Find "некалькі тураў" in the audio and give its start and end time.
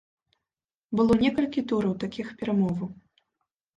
1.25-1.93